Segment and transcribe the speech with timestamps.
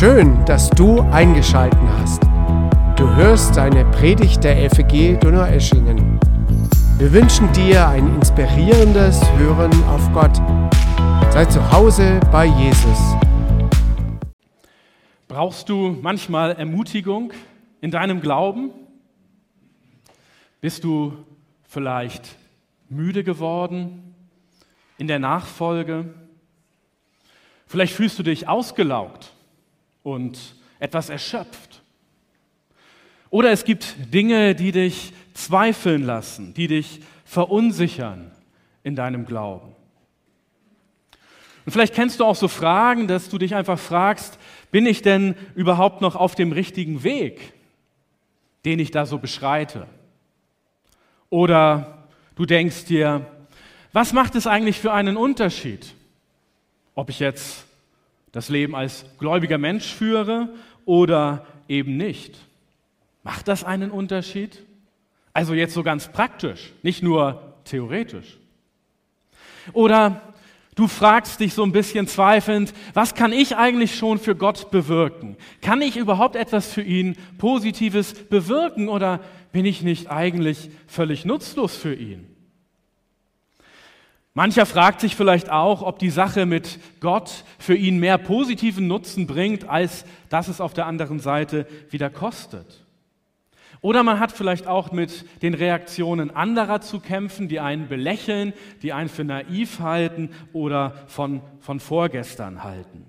[0.00, 2.22] Schön, dass du eingeschalten hast.
[2.96, 6.18] Du hörst eine Predigt der FEG Donaueschingen.
[6.96, 10.34] Wir wünschen dir ein inspirierendes Hören auf Gott.
[11.30, 12.98] Sei zu Hause bei Jesus.
[15.28, 17.34] Brauchst du manchmal Ermutigung
[17.82, 18.70] in deinem Glauben?
[20.62, 21.12] Bist du
[21.64, 22.36] vielleicht
[22.88, 24.14] müde geworden
[24.96, 26.06] in der Nachfolge?
[27.66, 29.34] Vielleicht fühlst du dich ausgelaugt
[30.02, 31.82] und etwas erschöpft.
[33.30, 38.32] Oder es gibt Dinge, die dich zweifeln lassen, die dich verunsichern
[38.82, 39.74] in deinem Glauben.
[41.64, 44.38] Und vielleicht kennst du auch so Fragen, dass du dich einfach fragst,
[44.70, 47.52] bin ich denn überhaupt noch auf dem richtigen Weg,
[48.64, 49.86] den ich da so beschreite?
[51.28, 53.26] Oder du denkst dir,
[53.92, 55.94] was macht es eigentlich für einen Unterschied,
[56.94, 57.66] ob ich jetzt
[58.32, 60.50] das Leben als gläubiger Mensch führe
[60.84, 62.36] oder eben nicht?
[63.22, 64.64] Macht das einen Unterschied?
[65.32, 68.38] Also jetzt so ganz praktisch, nicht nur theoretisch.
[69.72, 70.22] Oder
[70.74, 75.36] du fragst dich so ein bisschen zweifelnd, was kann ich eigentlich schon für Gott bewirken?
[75.60, 79.20] Kann ich überhaupt etwas für ihn Positives bewirken oder
[79.52, 82.29] bin ich nicht eigentlich völlig nutzlos für ihn?
[84.34, 89.26] Mancher fragt sich vielleicht auch, ob die Sache mit Gott für ihn mehr positiven Nutzen
[89.26, 92.86] bringt, als dass es auf der anderen Seite wieder kostet.
[93.82, 98.92] Oder man hat vielleicht auch mit den Reaktionen anderer zu kämpfen, die einen belächeln, die
[98.92, 103.06] einen für naiv halten oder von, von vorgestern halten.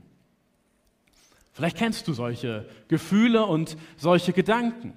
[1.54, 4.94] Vielleicht kennst du solche Gefühle und solche Gedanken.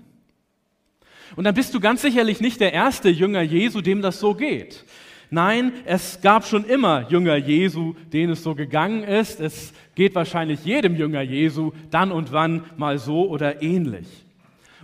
[1.35, 4.85] Und dann bist du ganz sicherlich nicht der erste Jünger Jesu, dem das so geht.
[5.31, 9.41] Nein, es gab schon immer Jünger Jesu, denen es so gegangen ist.
[9.41, 14.07] Es geht wahrscheinlich jedem Jünger Jesu dann und wann mal so oder ähnlich.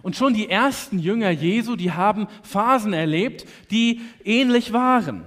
[0.03, 5.25] Und schon die ersten Jünger Jesu, die haben Phasen erlebt, die ähnlich waren.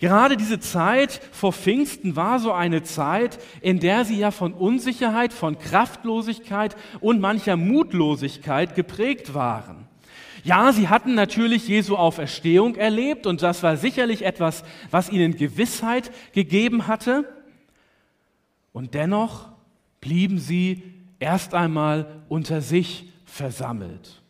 [0.00, 5.32] Gerade diese Zeit vor Pfingsten war so eine Zeit, in der sie ja von Unsicherheit,
[5.32, 9.83] von Kraftlosigkeit und mancher Mutlosigkeit geprägt waren.
[10.44, 16.12] Ja, sie hatten natürlich Jesu Auferstehung erlebt und das war sicherlich etwas, was ihnen Gewissheit
[16.32, 17.26] gegeben hatte.
[18.74, 19.48] Und dennoch
[20.02, 20.82] blieben sie
[21.18, 24.22] erst einmal unter sich versammelt.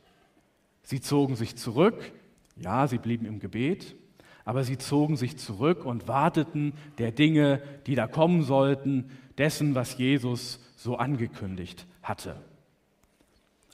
[0.84, 2.12] Sie zogen sich zurück,
[2.56, 3.96] ja, sie blieben im Gebet,
[4.44, 9.98] aber sie zogen sich zurück und warteten der Dinge, die da kommen sollten, dessen, was
[9.98, 12.36] Jesus so angekündigt hatte.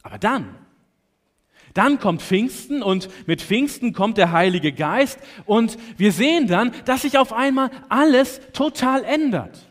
[0.03, 0.55] Aber dann,
[1.75, 7.03] dann kommt Pfingsten und mit Pfingsten kommt der Heilige Geist und wir sehen dann, dass
[7.03, 9.71] sich auf einmal alles total ändert.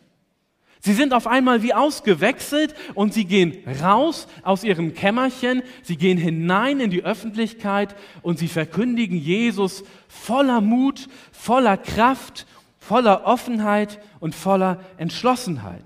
[0.81, 6.17] Sie sind auf einmal wie ausgewechselt und sie gehen raus aus ihrem Kämmerchen, sie gehen
[6.17, 14.33] hinein in die Öffentlichkeit und sie verkündigen Jesus voller Mut, voller Kraft, voller Offenheit und
[14.33, 15.83] voller Entschlossenheit.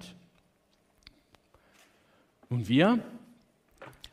[2.49, 2.99] Und wir,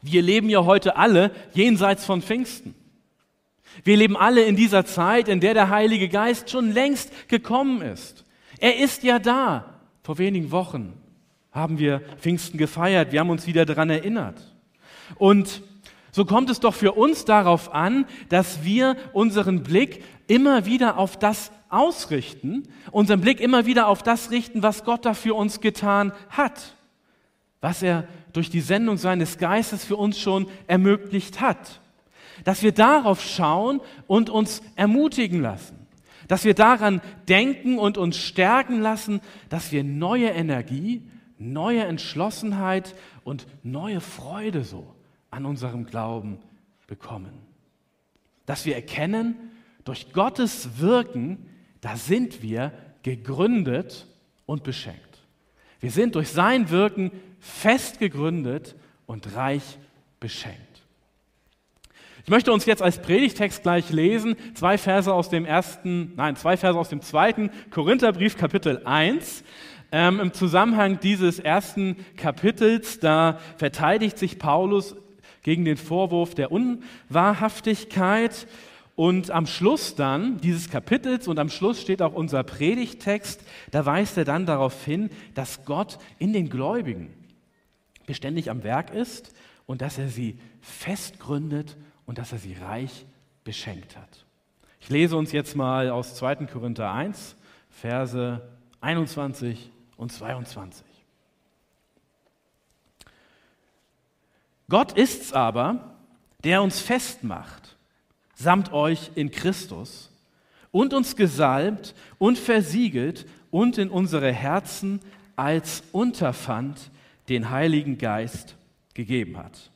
[0.02, 2.74] wir leben ja heute alle jenseits von Pfingsten.
[3.84, 8.24] Wir leben alle in dieser Zeit, in der der Heilige Geist schon längst gekommen ist.
[8.58, 9.80] Er ist ja da.
[10.02, 10.94] Vor wenigen Wochen
[11.52, 13.12] haben wir Pfingsten gefeiert.
[13.12, 14.54] Wir haben uns wieder daran erinnert.
[15.16, 15.62] Und
[16.12, 21.18] so kommt es doch für uns darauf an, dass wir unseren Blick immer wieder auf
[21.18, 26.12] das ausrichten, unseren Blick immer wieder auf das richten, was Gott da für uns getan
[26.28, 26.76] hat,
[27.60, 31.80] was er durch die Sendung seines Geistes für uns schon ermöglicht hat.
[32.44, 35.86] Dass wir darauf schauen und uns ermutigen lassen.
[36.28, 41.02] Dass wir daran denken und uns stärken lassen, dass wir neue Energie,
[41.38, 42.94] neue Entschlossenheit
[43.24, 44.94] und neue Freude so
[45.30, 46.38] an unserem Glauben
[46.86, 47.32] bekommen.
[48.46, 49.36] Dass wir erkennen,
[49.84, 51.46] durch Gottes Wirken,
[51.80, 52.72] da sind wir
[53.02, 54.06] gegründet
[54.46, 55.00] und beschenkt.
[55.80, 57.10] Wir sind durch sein Wirken
[57.40, 58.76] fest gegründet
[59.06, 59.78] und reich
[60.20, 60.70] beschenkt.
[62.22, 66.56] Ich möchte uns jetzt als Predigtext gleich lesen, zwei Verse aus dem ersten, nein, zwei
[66.56, 69.42] Verse aus dem zweiten Korintherbrief, Kapitel 1.
[69.90, 74.94] Ähm, Im Zusammenhang dieses ersten Kapitels, da verteidigt sich Paulus
[75.42, 78.46] gegen den Vorwurf der Unwahrhaftigkeit
[78.94, 84.18] und am Schluss dann dieses Kapitels und am Schluss steht auch unser Predigtext, da weist
[84.18, 87.08] er dann darauf hin, dass Gott in den Gläubigen
[88.10, 89.32] beständig am Werk ist
[89.66, 91.76] und dass er sie festgründet
[92.06, 93.06] und dass er sie reich
[93.44, 94.26] beschenkt hat.
[94.80, 96.46] Ich lese uns jetzt mal aus 2.
[96.46, 97.36] Korinther 1,
[97.70, 98.42] Verse
[98.80, 100.84] 21 und 22.
[104.68, 105.94] Gott ist's aber,
[106.42, 107.76] der uns festmacht,
[108.34, 110.10] samt euch in Christus
[110.72, 114.98] und uns gesalbt und versiegelt und in unsere Herzen
[115.36, 116.90] als Unterpfand
[117.30, 118.56] den Heiligen Geist
[118.92, 119.70] gegeben hat.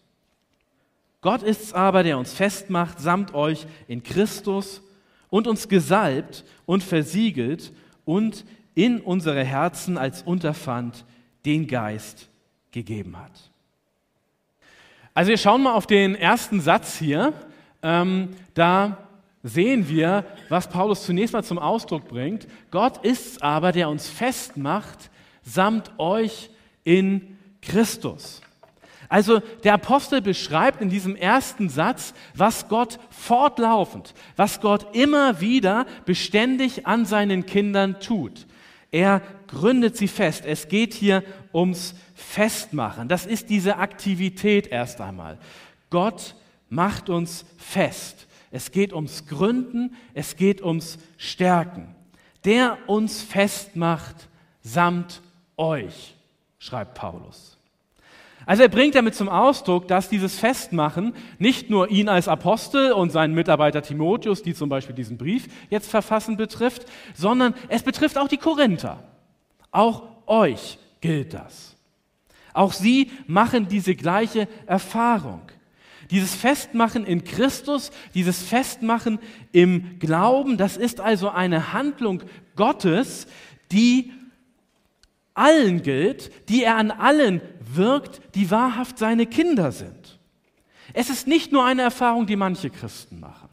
[1.22, 4.82] Gott ist's aber, der uns festmacht, samt euch in Christus
[5.30, 7.72] und uns gesalbt und versiegelt
[8.04, 11.06] und in unsere Herzen als Unterpfand
[11.46, 12.28] den Geist
[12.72, 13.50] gegeben hat.
[15.14, 17.32] Also wir schauen mal auf den ersten Satz hier.
[17.82, 18.98] Ähm, da
[19.44, 22.48] sehen wir, was Paulus zunächst mal zum Ausdruck bringt.
[22.70, 25.10] Gott ist aber, der uns festmacht,
[25.42, 26.50] samt euch
[26.82, 27.33] in
[27.66, 28.40] Christus.
[29.08, 35.86] Also der Apostel beschreibt in diesem ersten Satz, was Gott fortlaufend, was Gott immer wieder
[36.04, 38.46] beständig an seinen Kindern tut.
[38.90, 40.44] Er gründet sie fest.
[40.46, 41.22] Es geht hier
[41.52, 43.08] ums Festmachen.
[43.08, 45.38] Das ist diese Aktivität erst einmal.
[45.90, 46.34] Gott
[46.68, 48.26] macht uns fest.
[48.50, 51.94] Es geht ums Gründen, es geht ums Stärken.
[52.44, 54.28] Der uns festmacht
[54.62, 55.22] samt
[55.56, 56.14] euch,
[56.58, 57.53] schreibt Paulus.
[58.46, 63.10] Also er bringt damit zum Ausdruck, dass dieses Festmachen nicht nur ihn als Apostel und
[63.10, 68.28] seinen Mitarbeiter Timotheus, die zum Beispiel diesen Brief jetzt verfassen, betrifft, sondern es betrifft auch
[68.28, 69.02] die Korinther.
[69.70, 71.76] Auch euch gilt das.
[72.52, 75.42] Auch sie machen diese gleiche Erfahrung.
[76.10, 79.18] Dieses Festmachen in Christus, dieses Festmachen
[79.52, 82.22] im Glauben, das ist also eine Handlung
[82.56, 83.26] Gottes,
[83.72, 84.12] die
[85.34, 90.18] allen gilt, die er an allen wirkt, die wahrhaft seine Kinder sind.
[90.92, 93.48] Es ist nicht nur eine Erfahrung, die manche Christen machen.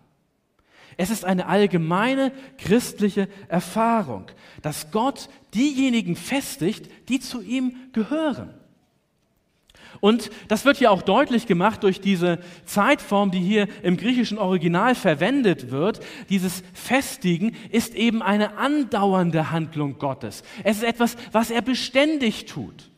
[0.97, 4.27] Es ist eine allgemeine christliche Erfahrung,
[4.61, 8.53] dass Gott diejenigen festigt, die zu ihm gehören.
[9.99, 14.95] Und das wird hier auch deutlich gemacht durch diese Zeitform, die hier im griechischen Original
[14.95, 15.99] verwendet wird.
[16.29, 20.43] Dieses Festigen ist eben eine andauernde Handlung Gottes.
[20.63, 22.89] Es ist etwas, was er beständig tut.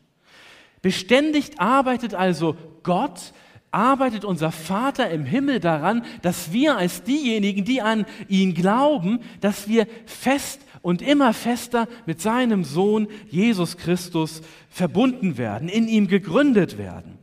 [0.82, 3.34] Beständig arbeitet also Gott,
[3.72, 9.68] arbeitet unser Vater im Himmel daran, dass wir als diejenigen, die an ihn glauben, dass
[9.68, 16.78] wir fest und immer fester mit seinem Sohn Jesus Christus verbunden werden, in ihm gegründet
[16.78, 17.18] werden.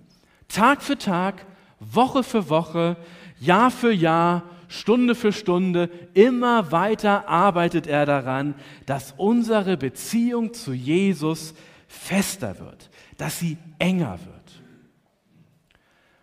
[0.48, 1.46] Tag für Tag,
[1.78, 2.96] Woche für Woche,
[3.38, 8.54] Jahr für Jahr, Stunde für Stunde, immer weiter arbeitet er daran,
[8.86, 11.54] dass unsere Beziehung zu Jesus
[11.86, 14.62] fester wird, dass sie enger wird.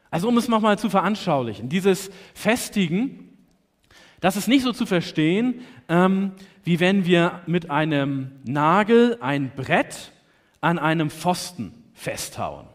[0.10, 3.27] Also um es nochmal zu veranschaulichen, dieses Festigen,
[4.20, 6.32] das ist nicht so zu verstehen, ähm,
[6.64, 10.12] wie wenn wir mit einem Nagel ein Brett
[10.60, 12.66] an einem Pfosten festhauen.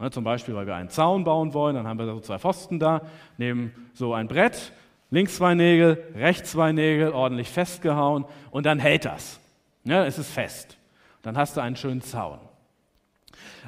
[0.00, 2.78] Ja, zum Beispiel, weil wir einen Zaun bauen wollen, dann haben wir so zwei Pfosten
[2.78, 3.02] da,
[3.36, 4.72] nehmen so ein Brett,
[5.10, 9.40] links zwei Nägel, rechts zwei Nägel, ordentlich festgehauen und dann hält das.
[9.84, 10.76] Ja, es ist fest.
[11.22, 12.38] Dann hast du einen schönen Zaun.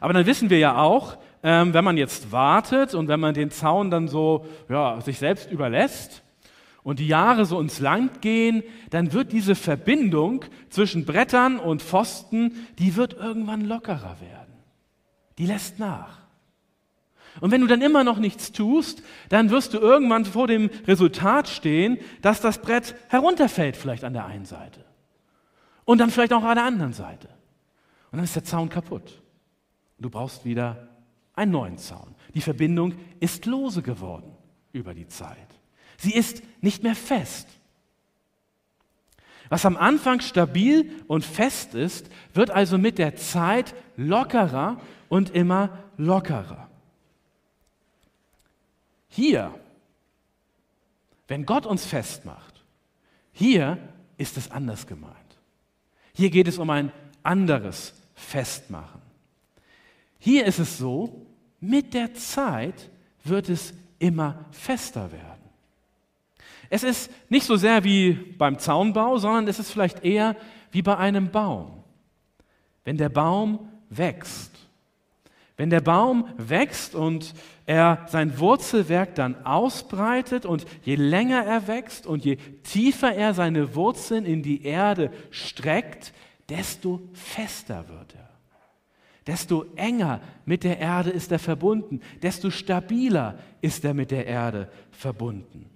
[0.00, 3.50] Aber dann wissen wir ja auch, ähm, wenn man jetzt wartet und wenn man den
[3.50, 6.19] Zaun dann so ja, sich selbst überlässt,
[6.82, 12.66] und die Jahre so ins Land gehen, dann wird diese Verbindung zwischen Brettern und Pfosten,
[12.78, 14.54] die wird irgendwann lockerer werden.
[15.38, 16.20] Die lässt nach.
[17.40, 21.48] Und wenn du dann immer noch nichts tust, dann wirst du irgendwann vor dem Resultat
[21.48, 24.84] stehen, dass das Brett herunterfällt, vielleicht an der einen Seite.
[25.84, 27.28] Und dann vielleicht auch an der anderen Seite.
[28.10, 29.22] Und dann ist der Zaun kaputt.
[29.98, 30.88] Du brauchst wieder
[31.34, 32.14] einen neuen Zaun.
[32.34, 34.36] Die Verbindung ist lose geworden
[34.72, 35.59] über die Zeit.
[36.00, 37.46] Sie ist nicht mehr fest.
[39.50, 44.80] Was am Anfang stabil und fest ist, wird also mit der Zeit lockerer
[45.10, 46.70] und immer lockerer.
[49.08, 49.54] Hier,
[51.28, 52.64] wenn Gott uns festmacht,
[53.32, 53.76] hier
[54.16, 55.16] ist es anders gemeint.
[56.14, 56.92] Hier geht es um ein
[57.22, 59.02] anderes Festmachen.
[60.18, 61.26] Hier ist es so,
[61.60, 62.88] mit der Zeit
[63.24, 65.29] wird es immer fester werden.
[66.70, 70.36] Es ist nicht so sehr wie beim Zaunbau, sondern es ist vielleicht eher
[70.70, 71.82] wie bei einem Baum.
[72.84, 74.52] Wenn der Baum wächst,
[75.56, 77.34] wenn der Baum wächst und
[77.66, 83.74] er sein Wurzelwerk dann ausbreitet und je länger er wächst und je tiefer er seine
[83.74, 86.14] Wurzeln in die Erde streckt,
[86.48, 88.30] desto fester wird er.
[89.26, 94.70] Desto enger mit der Erde ist er verbunden, desto stabiler ist er mit der Erde
[94.92, 95.68] verbunden.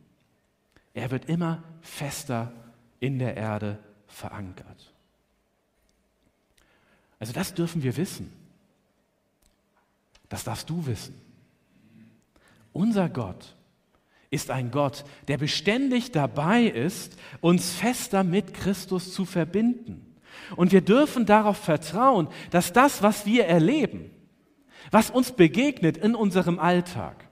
[0.95, 2.53] Er wird immer fester
[3.01, 4.93] in der Erde verankert.
[7.19, 8.33] Also das dürfen wir wissen.
[10.29, 11.21] Das darfst du wissen.
[12.73, 13.55] unser Gott
[14.31, 20.17] ist ein Gott, der beständig dabei ist, uns fester mit Christus zu verbinden.
[20.57, 24.11] Und wir dürfen darauf vertrauen, dass das, was wir erleben,
[24.91, 27.24] was uns begegnet in unserem Alltag,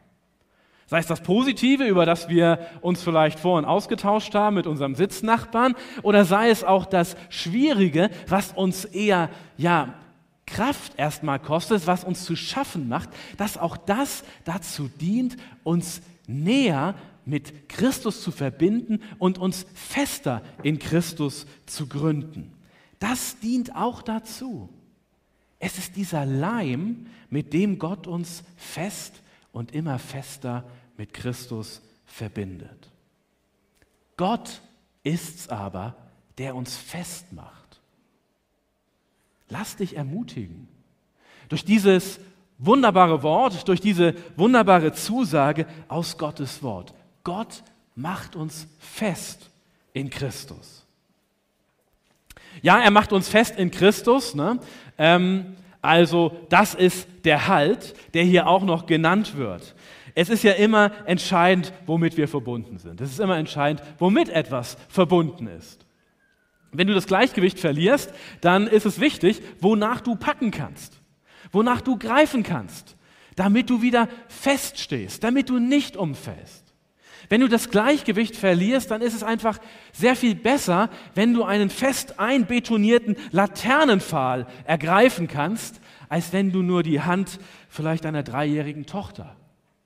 [0.87, 5.75] sei es das Positive, über das wir uns vielleicht vorhin ausgetauscht haben mit unserem Sitznachbarn,
[6.03, 9.95] oder sei es auch das Schwierige, was uns eher ja
[10.47, 13.09] Kraft erstmal kostet, was uns zu schaffen macht,
[13.39, 20.79] dass auch das dazu dient, uns näher mit Christus zu verbinden und uns fester in
[20.79, 22.53] Christus zu gründen.
[22.99, 24.69] Das dient auch dazu.
[25.59, 30.65] Es ist dieser Leim, mit dem Gott uns fest und immer fester
[30.97, 32.91] mit Christus verbindet.
[34.17, 34.61] Gott
[35.03, 35.97] ist's aber,
[36.39, 37.81] der uns festmacht.
[39.49, 40.69] Lass dich ermutigen.
[41.49, 42.19] Durch dieses
[42.59, 46.95] wunderbare Wort, durch diese wunderbare Zusage aus Gottes Wort.
[47.25, 47.63] Gott
[47.95, 49.51] macht uns fest
[49.93, 50.87] in Christus.
[52.63, 54.35] Ja, er macht uns fest in Christus.
[54.35, 54.61] Ne?
[54.99, 59.75] Ähm, also das ist der Halt, der hier auch noch genannt wird.
[60.15, 63.01] Es ist ja immer entscheidend, womit wir verbunden sind.
[63.01, 65.85] Es ist immer entscheidend, womit etwas verbunden ist.
[66.71, 71.01] Wenn du das Gleichgewicht verlierst, dann ist es wichtig, wonach du packen kannst,
[71.51, 72.97] wonach du greifen kannst,
[73.37, 76.72] damit du wieder feststehst, damit du nicht umfällst.
[77.33, 79.59] Wenn du das Gleichgewicht verlierst, dann ist es einfach
[79.91, 86.83] sehr viel besser, wenn du einen fest einbetonierten Laternenpfahl ergreifen kannst, als wenn du nur
[86.83, 89.35] die Hand vielleicht einer dreijährigen Tochter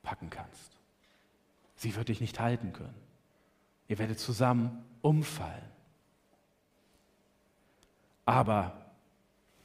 [0.03, 0.73] packen kannst.
[1.76, 2.97] Sie wird dich nicht halten können.
[3.87, 5.71] Ihr werdet zusammen umfallen.
[8.25, 8.91] Aber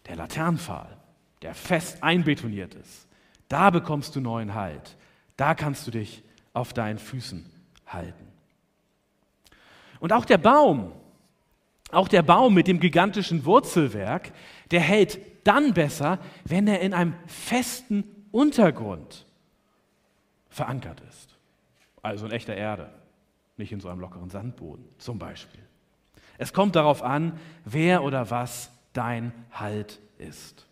[0.06, 1.00] der Laternenpfahl,
[1.42, 3.08] der fest einbetoniert ist,
[3.48, 4.98] da bekommst du neuen Halt.
[5.36, 6.24] Da kannst du dich
[6.54, 7.61] auf deinen Füßen
[7.94, 8.28] halten.
[10.00, 10.92] Und auch der Baum,
[11.92, 14.32] auch der Baum mit dem gigantischen Wurzelwerk,
[14.72, 19.26] der hält dann besser, wenn er in einem festen Untergrund
[20.50, 21.38] verankert ist.
[22.02, 22.90] Also in echter Erde,
[23.58, 25.62] nicht in so einem lockeren Sandboden zum Beispiel.
[26.38, 30.66] Es kommt darauf an, wer oder was dein Halt ist.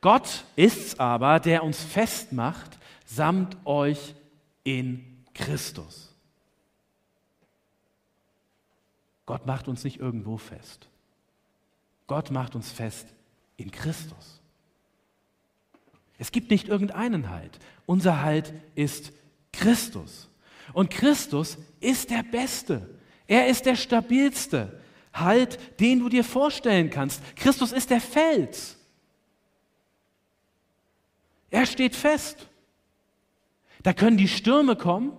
[0.00, 4.14] Gott ist's aber, der uns festmacht, samt euch
[4.64, 6.14] in Christus.
[9.26, 10.88] Gott macht uns nicht irgendwo fest.
[12.06, 13.06] Gott macht uns fest
[13.56, 14.40] in Christus.
[16.18, 17.58] Es gibt nicht irgendeinen Halt.
[17.86, 19.12] Unser Halt ist
[19.52, 20.28] Christus.
[20.72, 22.98] Und Christus ist der Beste.
[23.26, 24.80] Er ist der stabilste
[25.12, 27.22] Halt, den du dir vorstellen kannst.
[27.36, 28.76] Christus ist der Fels.
[31.50, 32.48] Er steht fest.
[33.82, 35.12] Da können die Stürme kommen,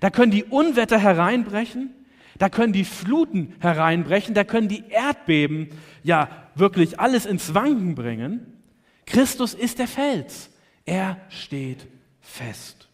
[0.00, 1.94] da können die Unwetter hereinbrechen,
[2.38, 5.68] da können die Fluten hereinbrechen, da können die Erdbeben
[6.02, 8.62] ja wirklich alles ins Wanken bringen.
[9.06, 10.50] Christus ist der Fels.
[10.84, 11.86] Er steht
[12.20, 12.88] fest.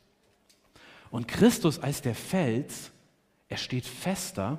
[1.11, 2.91] Und Christus als der Fels,
[3.49, 4.59] er steht fester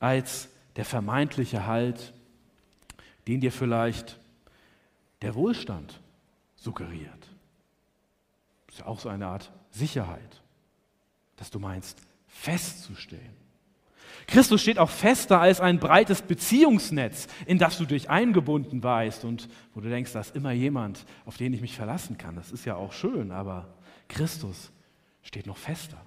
[0.00, 2.12] als der vermeintliche Halt,
[3.26, 4.18] den dir vielleicht
[5.22, 6.00] der Wohlstand
[6.56, 7.28] suggeriert.
[8.66, 10.42] Das ist ja auch so eine Art Sicherheit
[11.38, 13.38] dass du meinst, festzustehen.
[14.26, 19.48] Christus steht auch fester als ein breites Beziehungsnetz, in das du dich eingebunden weißt und
[19.74, 22.36] wo du denkst, da ist immer jemand, auf den ich mich verlassen kann.
[22.36, 23.74] Das ist ja auch schön, aber
[24.08, 24.70] Christus
[25.22, 25.98] steht noch fester.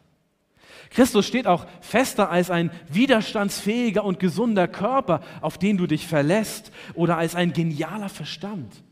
[0.91, 6.71] Christus steht auch fester als ein widerstandsfähiger und gesunder Körper, auf den du dich verlässt,
[6.93, 8.83] oder als ein genialer Verstand,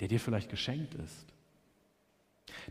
[0.00, 1.26] der dir vielleicht geschenkt ist.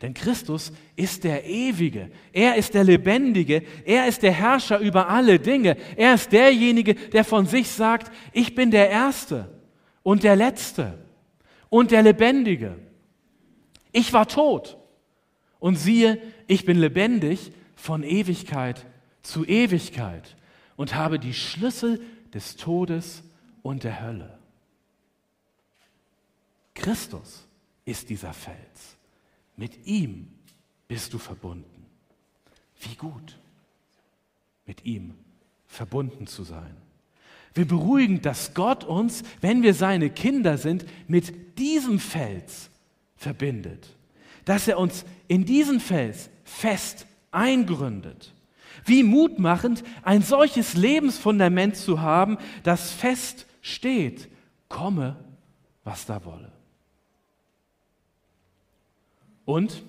[0.02, 5.40] Denn Christus ist der Ewige, er ist der Lebendige, er ist der Herrscher über alle
[5.40, 9.50] Dinge, er ist derjenige, der von sich sagt, ich bin der Erste
[10.02, 10.98] und der Letzte
[11.70, 12.78] und der Lebendige.
[13.92, 14.78] Ich war tot
[15.60, 18.86] und siehe, ich bin lebendig von Ewigkeit
[19.22, 20.38] zu Ewigkeit
[20.78, 22.02] und habe die Schlüssel
[22.34, 23.24] des Todes
[23.64, 24.40] und der Hölle.
[26.74, 27.46] Christus
[27.84, 28.99] ist dieser Fels.
[29.60, 30.30] Mit ihm
[30.88, 31.86] bist du verbunden.
[32.80, 33.38] Wie gut,
[34.66, 35.16] mit ihm
[35.68, 36.78] verbunden zu sein.
[37.54, 42.70] Wie beruhigend, dass Gott uns, wenn wir seine Kinder sind, mit diesem Fels
[43.18, 43.98] verbindet.
[44.46, 48.34] Dass er uns in diesen Fels fest eingründet.
[48.86, 54.30] Wie mutmachend, ein solches Lebensfundament zu haben, das fest steht,
[54.70, 55.18] komme,
[55.84, 56.59] was da wolle.
[59.50, 59.84] Und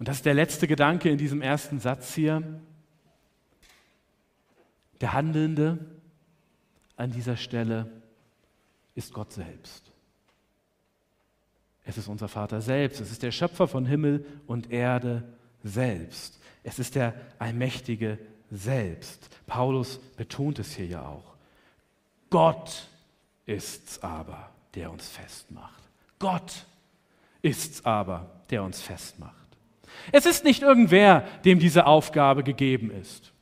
[0.00, 2.42] Und das ist der letzte Gedanke in diesem ersten Satz hier.
[5.00, 5.78] Der Handelnde
[6.96, 7.88] an dieser Stelle
[8.96, 9.92] ist Gott selbst.
[11.84, 13.00] Es ist unser Vater selbst.
[13.00, 15.22] Es ist der Schöpfer von Himmel und Erde
[15.62, 16.40] selbst.
[16.64, 18.18] Es ist der Allmächtige
[18.50, 19.28] selbst.
[19.46, 21.36] Paulus betont es hier ja auch.
[22.30, 22.88] Gott
[23.46, 25.82] ist's aber, der uns festmacht.
[26.18, 26.66] Gott
[27.42, 29.34] ist's aber, der uns festmacht.
[30.12, 33.32] Es ist nicht irgendwer, dem diese Aufgabe gegeben ist.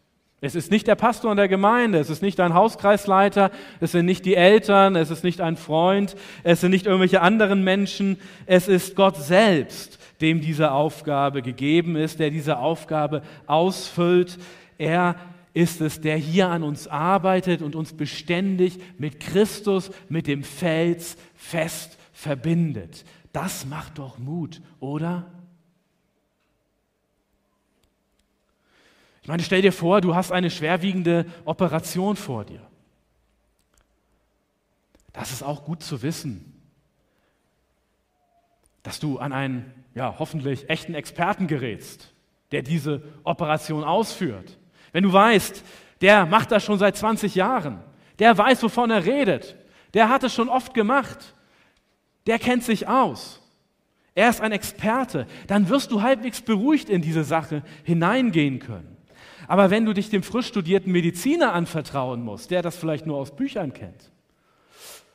[0.41, 3.51] Es ist nicht der Pastor in der Gemeinde, es ist nicht ein Hauskreisleiter,
[3.81, 6.15] es sind nicht die Eltern, es ist nicht ein Freund,
[6.45, 12.21] es sind nicht irgendwelche anderen Menschen, es ist Gott selbst, dem diese Aufgabe gegeben ist,
[12.21, 14.39] der diese Aufgabe ausfüllt.
[14.79, 15.17] Er
[15.55, 21.17] ist es, der hier an uns arbeitet und uns beständig mit Christus, mit dem Fels
[21.35, 23.05] fest verbindet.
[23.33, 25.31] Das macht doch Mut, oder?
[29.23, 32.63] Ich meine, stell dir vor, du hast eine schwerwiegende Operation vor dir.
[35.13, 36.55] Das ist auch gut zu wissen,
[38.83, 42.15] dass du an einen ja, hoffentlich echten Experten gerätst,
[42.53, 44.59] der diese Operation ausführt.
[44.93, 45.63] Wenn du weißt,
[46.01, 47.83] der macht das schon seit 20 Jahren,
[48.19, 49.57] der weiß, wovon er redet,
[49.93, 51.35] der hat es schon oft gemacht,
[52.29, 53.41] der kennt sich aus,
[54.15, 58.97] er ist ein Experte, dann wirst du halbwegs beruhigt in diese Sache hineingehen können.
[59.47, 63.35] Aber wenn du dich dem frisch studierten Mediziner anvertrauen musst, der das vielleicht nur aus
[63.35, 64.11] Büchern kennt,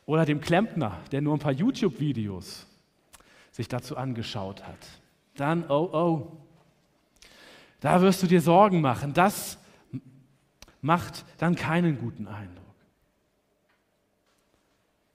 [0.06, 2.66] oder dem Klempner, der nur ein paar YouTube-Videos
[3.52, 4.88] sich dazu angeschaut hat,
[5.36, 6.38] dann, oh, oh,
[7.80, 9.14] da wirst du dir Sorgen machen.
[9.14, 9.58] Das
[10.82, 12.64] macht dann keinen guten Eindruck.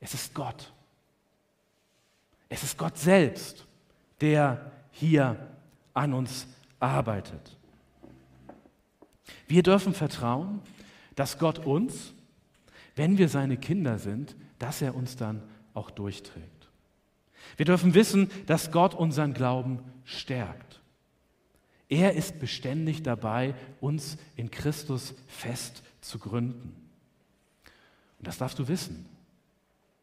[0.00, 0.72] Es ist Gott.
[2.48, 3.66] Es ist Gott selbst,
[4.20, 5.48] der hier
[5.94, 6.46] an uns
[6.80, 7.56] arbeitet.
[9.46, 10.60] Wir dürfen vertrauen,
[11.14, 12.14] dass Gott uns,
[12.96, 15.42] wenn wir seine Kinder sind, dass er uns dann
[15.74, 16.68] auch durchträgt.
[17.56, 20.80] Wir dürfen wissen, dass Gott unseren Glauben stärkt.
[21.88, 26.74] Er ist beständig dabei, uns in Christus fest zu gründen.
[28.18, 29.06] Und das darfst du wissen,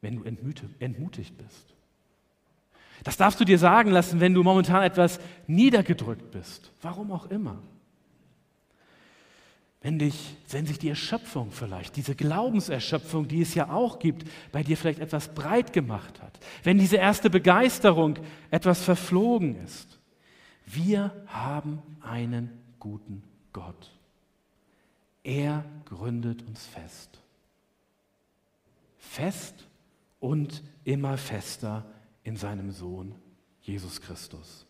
[0.02, 0.24] wenn du
[0.80, 1.75] entmutigt bist.
[3.06, 7.62] Das darfst du dir sagen lassen, wenn du momentan etwas niedergedrückt bist, warum auch immer
[9.86, 14.64] wenn, dich, wenn sich die Erschöpfung vielleicht, diese Glaubenserschöpfung, die es ja auch gibt, bei
[14.64, 18.18] dir vielleicht etwas breit gemacht hat, wenn diese erste Begeisterung
[18.50, 20.00] etwas verflogen ist.
[20.66, 23.22] Wir haben einen guten
[23.54, 23.92] Gott.
[25.24, 27.22] Er gründet uns fest.
[28.98, 29.68] Fest
[30.20, 31.86] und immer fester
[32.26, 33.16] in seinem Sohn
[33.62, 34.66] Jesus Christus.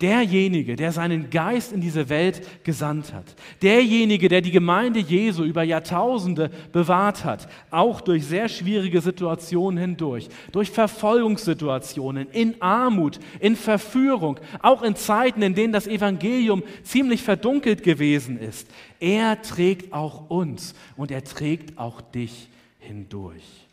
[0.00, 5.62] Derjenige, der seinen Geist in diese Welt gesandt hat, derjenige, der die Gemeinde Jesu über
[5.62, 14.38] Jahrtausende bewahrt hat, auch durch sehr schwierige Situationen hindurch, durch Verfolgungssituationen, in Armut, in Verführung,
[14.60, 18.68] auch in Zeiten, in denen das Evangelium ziemlich verdunkelt gewesen ist,
[19.00, 22.48] er trägt auch uns und er trägt auch dich
[22.78, 23.66] hindurch.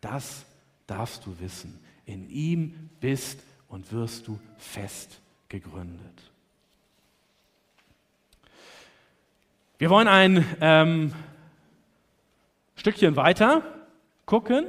[0.00, 0.44] Das
[0.86, 1.83] darfst du wissen.
[2.06, 6.30] In ihm bist und wirst du fest gegründet.
[9.78, 11.12] Wir wollen ein ähm,
[12.76, 13.62] Stückchen weiter
[14.26, 14.66] gucken.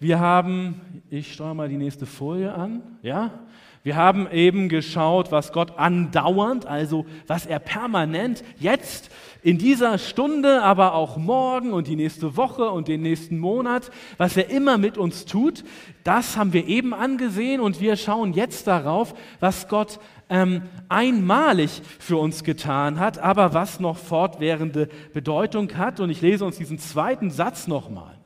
[0.00, 3.38] Wir haben, ich steuere mal die nächste Folie an, ja,
[3.84, 9.10] wir haben eben geschaut, was Gott andauernd, also was er permanent jetzt
[9.42, 14.36] in dieser Stunde, aber auch morgen und die nächste Woche und den nächsten Monat, was
[14.36, 15.64] er immer mit uns tut,
[16.04, 19.98] das haben wir eben angesehen und wir schauen jetzt darauf, was Gott
[20.30, 25.98] ähm, einmalig für uns getan hat, aber was noch fortwährende Bedeutung hat.
[25.98, 28.16] Und ich lese uns diesen zweiten Satz nochmal.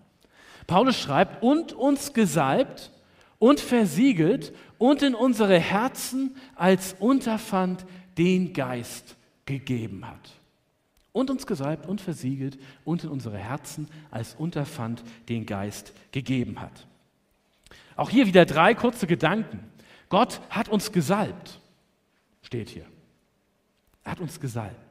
[0.66, 2.90] Paulus schreibt, und uns gesalbt
[3.38, 7.84] und versiegelt und in unsere Herzen als Unterpfand
[8.18, 10.32] den Geist gegeben hat.
[11.12, 16.86] Und uns gesalbt und versiegelt und in unsere Herzen als Unterpfand den Geist gegeben hat.
[17.96, 19.60] Auch hier wieder drei kurze Gedanken.
[20.10, 21.58] Gott hat uns gesalbt,
[22.42, 22.84] steht hier.
[24.04, 24.86] Er hat uns gesalbt.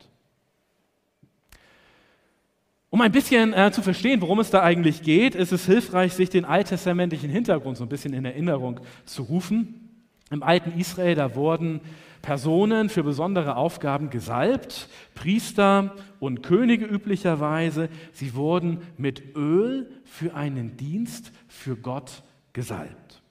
[2.95, 6.29] Um ein bisschen äh, zu verstehen, worum es da eigentlich geht, ist es hilfreich, sich
[6.29, 9.89] den alttestamentlichen Hintergrund so ein bisschen in Erinnerung zu rufen.
[10.31, 11.81] Im alten Israel, da wurden
[12.21, 17.89] Personen für besondere Aufgaben gesalbt, Priester und Könige üblicherweise.
[18.13, 23.21] Sie wurden mit Öl für einen Dienst für Gott gesalbt.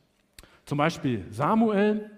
[0.66, 2.10] Zum Beispiel Samuel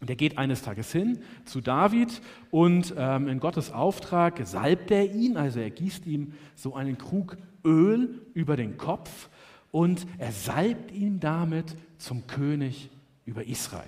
[0.00, 5.12] Und er geht eines Tages hin zu David und ähm, in Gottes Auftrag salbt er
[5.12, 9.28] ihn, also er gießt ihm so einen Krug Öl über den Kopf
[9.70, 12.88] und er salbt ihn damit zum König
[13.26, 13.86] über Israel.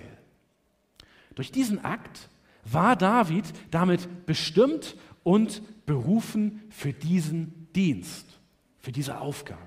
[1.35, 2.29] Durch diesen Akt
[2.63, 8.39] war David damit bestimmt und berufen für diesen Dienst,
[8.79, 9.61] für diese Aufgabe.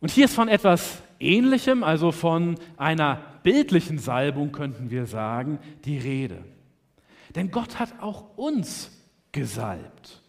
[0.00, 5.98] Und hier ist von etwas Ähnlichem, also von einer bildlichen Salbung könnten wir sagen, die
[5.98, 6.44] Rede.
[7.34, 8.90] Denn Gott hat auch uns
[9.32, 10.22] gesalbt.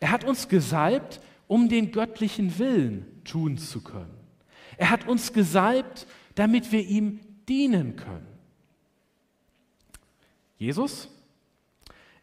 [0.00, 4.14] Er hat uns gesalbt, um den göttlichen Willen tun zu können.
[4.76, 8.26] Er hat uns gesalbt, damit wir ihm dienen können.
[10.56, 11.08] Jesus,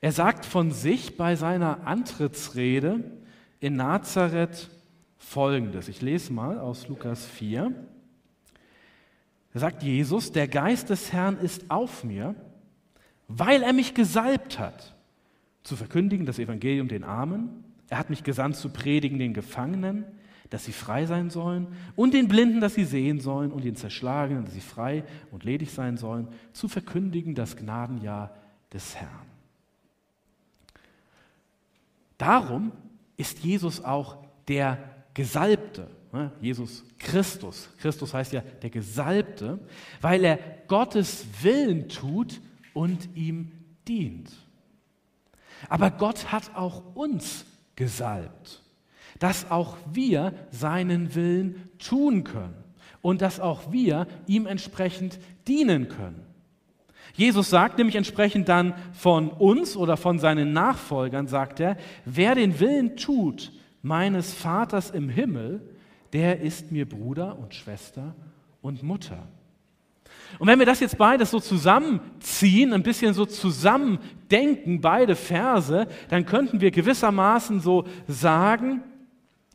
[0.01, 3.03] er sagt von sich bei seiner Antrittsrede
[3.59, 4.69] in Nazareth
[5.17, 5.89] Folgendes.
[5.89, 7.73] Ich lese mal aus Lukas 4.
[9.53, 12.35] Da sagt Jesus, der Geist des Herrn ist auf mir,
[13.27, 14.95] weil er mich gesalbt hat,
[15.63, 17.63] zu verkündigen das Evangelium den Armen.
[17.89, 20.05] Er hat mich gesandt zu predigen den Gefangenen,
[20.49, 24.45] dass sie frei sein sollen, und den Blinden, dass sie sehen sollen, und den Zerschlagenen,
[24.45, 28.35] dass sie frei und ledig sein sollen, zu verkündigen das Gnadenjahr
[28.73, 29.27] des Herrn.
[32.17, 32.71] Darum
[33.15, 34.77] ist Jesus auch der
[35.13, 35.87] Gesalbte?
[36.41, 37.69] Jesus Christus.
[37.79, 39.59] Christus heißt ja der Gesalbte,
[40.01, 42.41] weil er Gottes Willen tut
[42.73, 43.51] und ihm
[43.87, 44.31] dient.
[45.67, 47.45] Aber Gott hat auch uns
[47.75, 48.61] gesalbt,
[49.19, 52.63] dass auch wir seinen Willen tun können
[53.01, 56.25] und dass auch wir ihm entsprechend dienen können.
[57.13, 62.59] Jesus sagt nämlich entsprechend dann von uns oder von seinen Nachfolgern, sagt er, wer den
[62.59, 65.61] Willen tut meines Vaters im Himmel,
[66.13, 68.15] der ist mir Bruder und Schwester
[68.61, 69.27] und Mutter.
[70.37, 76.25] Und wenn wir das jetzt beides so zusammenziehen, ein bisschen so zusammendenken, beide Verse, dann
[76.25, 78.83] könnten wir gewissermaßen so sagen,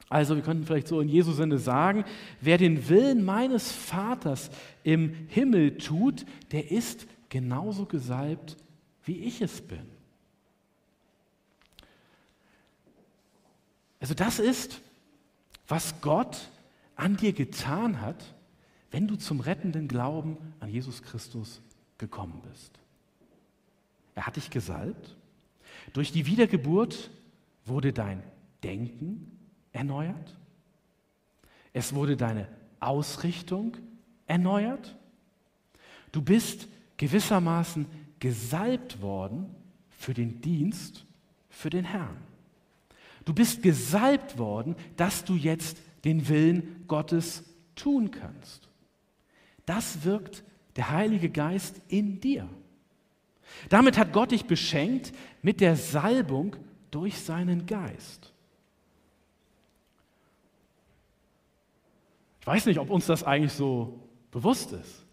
[0.08, 2.04] also wir könnten vielleicht so in Jesu Sinne sagen,
[2.40, 4.50] wer den Willen meines Vaters
[4.82, 8.56] im Himmel tut, der ist genauso gesalbt,
[9.04, 9.86] wie ich es bin.
[14.00, 14.82] Also das ist,
[15.66, 16.50] was Gott
[16.96, 18.34] an dir getan hat,
[18.90, 21.60] wenn du zum rettenden Glauben an Jesus Christus
[21.98, 22.78] gekommen bist.
[24.14, 25.16] Er hat dich gesalbt.
[25.92, 27.10] Durch die Wiedergeburt
[27.64, 28.22] wurde dein
[28.62, 29.38] Denken
[29.72, 30.36] erneuert.
[31.72, 32.48] Es wurde deine
[32.78, 33.76] Ausrichtung
[34.26, 34.94] erneuert.
[36.12, 37.86] Du bist gewissermaßen
[38.20, 39.54] gesalbt worden
[39.90, 41.04] für den Dienst
[41.50, 42.16] für den Herrn.
[43.24, 48.68] Du bist gesalbt worden, dass du jetzt den Willen Gottes tun kannst.
[49.66, 50.44] Das wirkt
[50.76, 52.48] der Heilige Geist in dir.
[53.68, 56.56] Damit hat Gott dich beschenkt mit der Salbung
[56.90, 58.32] durch seinen Geist.
[62.40, 65.03] Ich weiß nicht, ob uns das eigentlich so bewusst ist.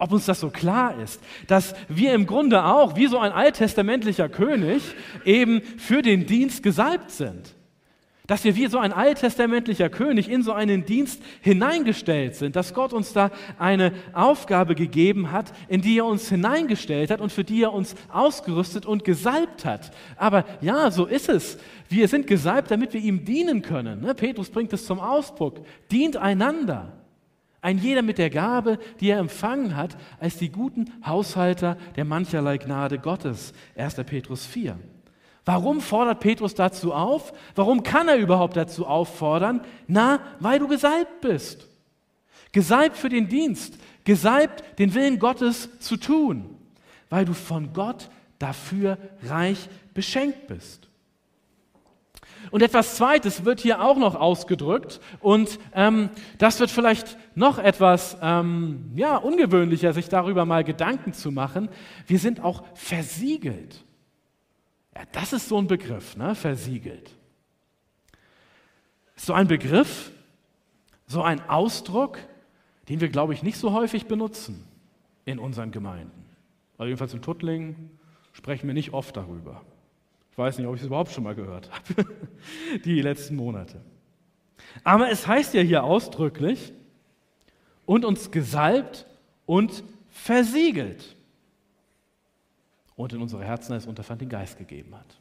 [0.00, 4.30] Ob uns das so klar ist, dass wir im Grunde auch, wie so ein alttestamentlicher
[4.30, 4.82] König,
[5.26, 7.54] eben für den Dienst gesalbt sind.
[8.26, 12.94] Dass wir wie so ein alttestamentlicher König in so einen Dienst hineingestellt sind, dass Gott
[12.94, 17.62] uns da eine Aufgabe gegeben hat, in die er uns hineingestellt hat und für die
[17.62, 19.90] er uns ausgerüstet und gesalbt hat.
[20.16, 21.58] Aber ja, so ist es.
[21.90, 24.00] Wir sind gesalbt, damit wir ihm dienen können.
[24.00, 24.14] Ne?
[24.14, 25.60] Petrus bringt es zum Ausdruck.
[25.90, 26.99] Dient einander.
[27.62, 32.58] Ein jeder mit der Gabe, die er empfangen hat, als die guten Haushalter der mancherlei
[32.58, 33.52] Gnade Gottes.
[33.76, 33.96] 1.
[34.06, 34.78] Petrus 4.
[35.44, 37.32] Warum fordert Petrus dazu auf?
[37.54, 39.62] Warum kann er überhaupt dazu auffordern?
[39.86, 41.66] Na, weil du gesalbt bist.
[42.52, 46.56] Gesalbt für den Dienst, gesalbt den Willen Gottes zu tun,
[47.08, 50.88] weil du von Gott dafür reich beschenkt bist.
[52.50, 58.16] Und etwas Zweites wird hier auch noch ausgedrückt und ähm, das wird vielleicht noch etwas
[58.22, 61.70] ähm, ja, ungewöhnlicher, sich darüber mal Gedanken zu machen.
[62.06, 63.84] Wir sind auch versiegelt.
[64.94, 66.34] Ja, das ist so ein Begriff, ne?
[66.34, 67.10] versiegelt.
[69.16, 70.12] So ein Begriff,
[71.06, 72.18] so ein Ausdruck,
[72.88, 74.66] den wir, glaube ich, nicht so häufig benutzen
[75.24, 76.26] in unseren Gemeinden.
[76.76, 77.98] Also jedenfalls in Tuttlingen
[78.32, 79.62] sprechen wir nicht oft darüber.
[80.30, 82.06] Ich weiß nicht, ob ich es überhaupt schon mal gehört habe,
[82.84, 83.80] die letzten Monate.
[84.84, 86.74] Aber es heißt ja hier ausdrücklich,
[87.90, 89.04] und uns gesalbt
[89.46, 91.16] und versiegelt
[92.94, 95.18] und in unsere Herzen als Unterpfand den Geist gegeben hat.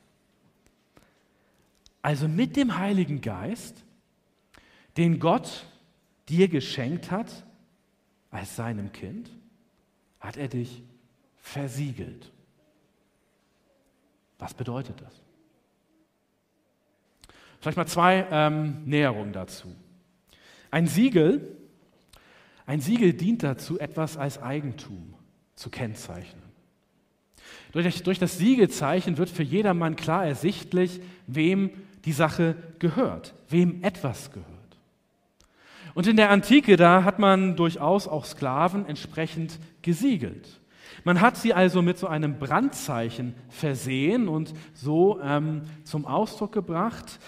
[2.03, 3.83] Also mit dem Heiligen Geist,
[4.97, 5.65] den Gott
[6.27, 7.43] dir geschenkt hat
[8.29, 9.31] als seinem Kind,
[10.19, 10.83] hat er dich
[11.37, 12.31] versiegelt.
[14.37, 15.23] Was bedeutet das?
[17.61, 19.75] Vielleicht mal zwei ähm, Näherungen dazu.
[20.69, 21.55] Ein Siegel,
[22.69, 25.15] ein Siegel dient dazu, etwas als Eigentum
[25.55, 26.43] zu kennzeichnen.
[27.71, 31.71] Durch, das Siegelzeichen wird für jedermann klar ersichtlich, wem
[32.05, 34.47] die Sache gehört, wem etwas gehört.
[35.95, 40.59] Und in der Antike, da hat man durchaus auch Sklaven entsprechend gesiegelt.
[41.03, 47.19] Man hat sie also mit so einem Brandzeichen versehen und so ähm, zum Ausdruck gebracht,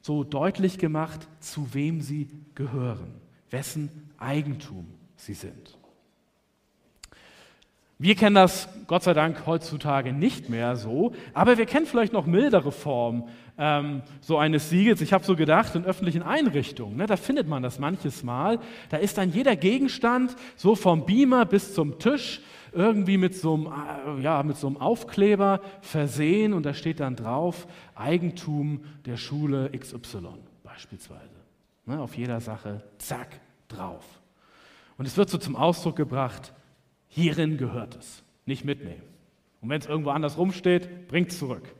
[0.00, 2.26] so deutlich gemacht, zu wem sie
[2.56, 3.14] gehören,
[3.50, 5.76] wessen Eigentum sie sind.
[7.98, 12.24] Wir kennen das Gott sei Dank heutzutage nicht mehr so, aber wir kennen vielleicht noch
[12.24, 13.24] mildere Formen
[13.58, 15.02] ähm, so eines Siegels.
[15.02, 18.58] Ich habe so gedacht, in öffentlichen Einrichtungen, ne, da findet man das manches Mal.
[18.88, 22.40] Da ist dann jeder Gegenstand so vom Beamer bis zum Tisch
[22.72, 23.66] irgendwie mit so einem,
[24.18, 29.70] äh, ja, mit so einem Aufkleber versehen und da steht dann drauf Eigentum der Schule
[29.78, 30.28] XY
[30.64, 31.20] beispielsweise.
[31.84, 34.04] Ne, auf jeder Sache, zack, drauf.
[34.98, 36.52] Und es wird so zum Ausdruck gebracht,
[37.08, 39.02] hierin gehört es, nicht mitnehmen.
[39.60, 41.74] Und wenn es irgendwo anders rumsteht, bringt es zurück.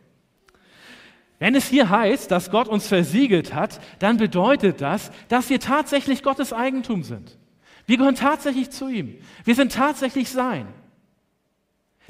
[1.39, 6.23] Wenn es hier heißt, dass Gott uns versiegelt hat, dann bedeutet das, dass wir tatsächlich
[6.23, 7.39] Gottes Eigentum sind.
[7.87, 9.17] Wir gehören tatsächlich zu ihm.
[9.45, 10.67] Wir sind tatsächlich sein.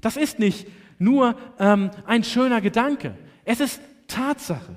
[0.01, 0.66] Das ist nicht
[0.99, 3.16] nur ähm, ein schöner Gedanke.
[3.45, 4.77] Es ist Tatsache.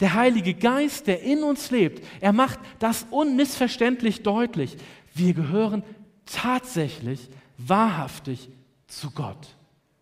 [0.00, 4.76] Der Heilige Geist, der in uns lebt, er macht das unmissverständlich deutlich.
[5.14, 5.84] Wir gehören
[6.26, 7.28] tatsächlich,
[7.58, 8.48] wahrhaftig
[8.86, 9.56] zu Gott.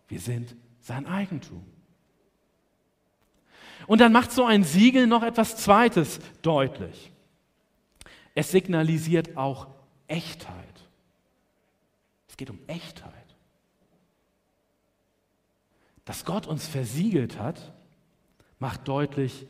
[0.07, 1.63] Wir sind sein Eigentum.
[3.87, 7.11] Und dann macht so ein Siegel noch etwas Zweites deutlich.
[8.35, 9.67] Es signalisiert auch
[10.07, 10.53] Echtheit.
[12.29, 13.11] Es geht um Echtheit.
[16.05, 17.73] Dass Gott uns versiegelt hat,
[18.59, 19.45] macht deutlich,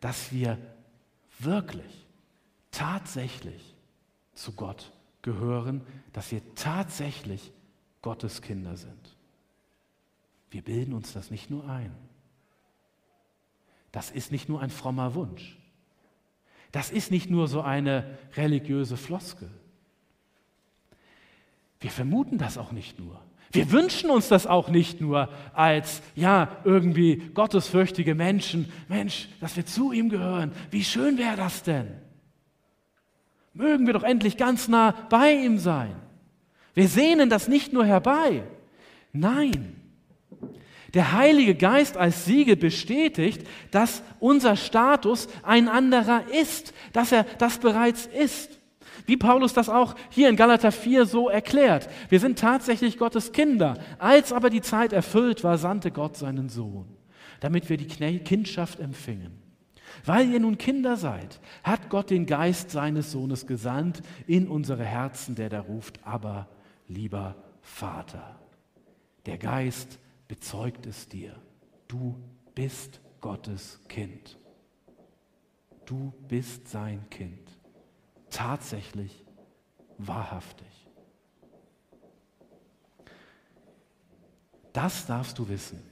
[0.00, 0.58] dass wir
[1.38, 2.06] wirklich,
[2.70, 3.74] tatsächlich
[4.34, 5.82] zu Gott gehören,
[6.12, 7.52] dass wir tatsächlich
[8.02, 9.16] Gottes Kinder sind.
[10.50, 11.94] Wir bilden uns das nicht nur ein.
[13.92, 15.58] Das ist nicht nur ein frommer Wunsch.
[16.72, 19.50] Das ist nicht nur so eine religiöse Floskel.
[21.80, 23.20] Wir vermuten das auch nicht nur.
[23.50, 28.70] Wir wünschen uns das auch nicht nur als, ja, irgendwie gottesfürchtige Menschen.
[28.88, 30.52] Mensch, dass wir zu ihm gehören.
[30.70, 31.88] Wie schön wäre das denn?
[33.54, 35.96] Mögen wir doch endlich ganz nah bei ihm sein.
[36.74, 38.44] Wir sehnen das nicht nur herbei.
[39.12, 39.78] Nein,
[40.94, 47.58] der Heilige Geist als Siegel bestätigt, dass unser Status ein anderer ist, dass er das
[47.58, 48.57] bereits ist.
[49.08, 51.88] Wie Paulus das auch hier in Galater 4 so erklärt.
[52.10, 53.78] Wir sind tatsächlich Gottes Kinder.
[53.98, 56.86] Als aber die Zeit erfüllt war, sandte Gott seinen Sohn,
[57.40, 59.42] damit wir die Kindschaft empfingen.
[60.04, 65.34] Weil ihr nun Kinder seid, hat Gott den Geist seines Sohnes gesandt in unsere Herzen,
[65.34, 66.46] der da ruft, aber
[66.86, 68.38] lieber Vater.
[69.24, 71.34] Der Geist bezeugt es dir.
[71.88, 72.14] Du
[72.54, 74.36] bist Gottes Kind.
[75.86, 77.47] Du bist sein Kind.
[78.30, 79.24] Tatsächlich,
[79.98, 80.66] wahrhaftig.
[84.72, 85.82] Das darfst du wissen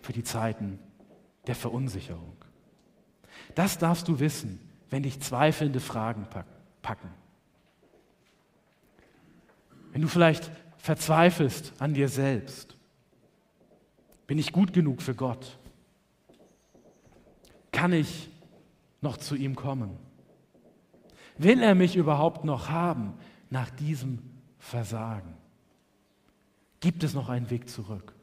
[0.00, 0.78] für die Zeiten
[1.46, 2.36] der Verunsicherung.
[3.54, 4.58] Das darfst du wissen,
[4.90, 6.26] wenn dich zweifelnde Fragen
[6.82, 7.10] packen.
[9.92, 12.76] Wenn du vielleicht verzweifelst an dir selbst.
[14.26, 15.58] Bin ich gut genug für Gott?
[17.72, 18.30] Kann ich
[19.00, 19.98] noch zu ihm kommen?
[21.36, 23.14] Will er mich überhaupt noch haben
[23.50, 24.18] nach diesem
[24.58, 25.34] Versagen?
[26.80, 28.14] Gibt es noch einen Weg zurück?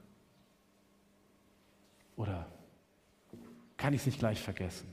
[2.15, 2.47] Oder
[3.77, 4.87] kann ich es nicht gleich vergessen?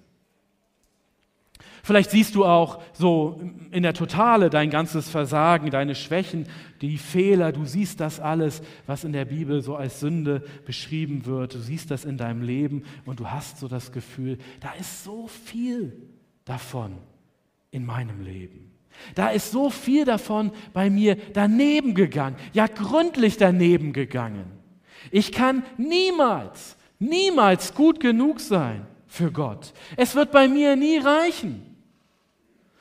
[1.83, 6.47] Vielleicht siehst du auch so in der Totale dein ganzes Versagen, deine Schwächen,
[6.81, 7.53] die Fehler.
[7.53, 11.55] Du siehst das alles, was in der Bibel so als Sünde beschrieben wird.
[11.55, 15.29] Du siehst das in deinem Leben und du hast so das Gefühl, da ist so
[15.29, 15.93] viel
[16.45, 16.99] davon
[17.71, 18.73] in meinem Leben.
[19.15, 24.47] Da ist so viel davon bei mir daneben gegangen, ja gründlich daneben gegangen.
[25.11, 29.73] Ich kann niemals, niemals gut genug sein für Gott.
[29.97, 31.65] Es wird bei mir nie reichen.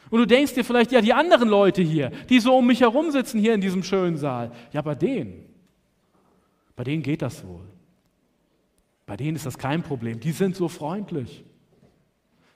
[0.09, 3.11] Und du denkst dir vielleicht, ja, die anderen Leute hier, die so um mich herum
[3.11, 5.45] sitzen hier in diesem schönen Saal, ja, bei denen,
[6.75, 7.65] bei denen geht das wohl.
[9.05, 10.19] Bei denen ist das kein Problem.
[10.19, 11.43] Die sind so freundlich.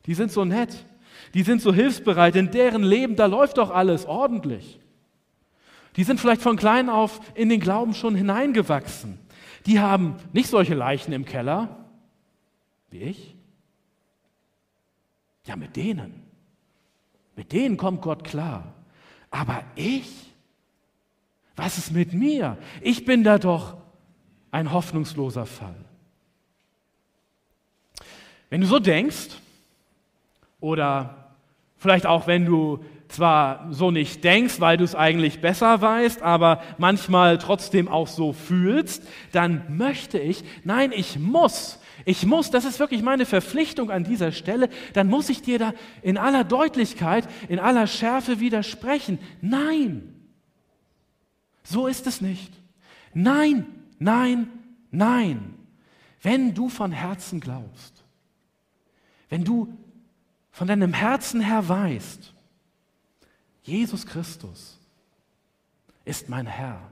[0.06, 0.86] Die sind so nett.
[1.34, 2.36] Die sind so hilfsbereit.
[2.36, 4.80] In deren Leben, da läuft doch alles ordentlich.
[5.96, 9.20] Die sind vielleicht von klein auf in den Glauben schon hineingewachsen.
[9.66, 11.82] Die haben nicht solche Leichen im Keller
[12.92, 13.36] wie ich.
[15.46, 16.22] Ja, mit denen.
[17.36, 18.74] Mit denen kommt Gott klar.
[19.32, 20.34] Aber ich?
[21.56, 22.58] Was ist mit mir?
[22.82, 23.78] Ich bin da doch
[24.52, 25.76] ein hoffnungsloser Fall.
[28.50, 29.30] Wenn du so denkst,
[30.62, 31.36] oder
[31.76, 36.62] vielleicht auch wenn du zwar so nicht denkst, weil du es eigentlich besser weißt, aber
[36.78, 42.80] manchmal trotzdem auch so fühlst, dann möchte ich, nein, ich muss, ich muss, das ist
[42.80, 47.60] wirklich meine Verpflichtung an dieser Stelle, dann muss ich dir da in aller Deutlichkeit, in
[47.60, 49.20] aller Schärfe widersprechen.
[49.42, 50.14] Nein,
[51.64, 52.54] so ist es nicht.
[53.14, 53.66] Nein,
[54.00, 54.48] nein,
[54.90, 55.56] nein.
[56.22, 58.04] Wenn du von Herzen glaubst,
[59.30, 59.74] wenn du
[60.62, 62.36] von deinem Herzen her weißt,
[63.64, 64.80] Jesus Christus
[66.06, 66.92] ist mein Herr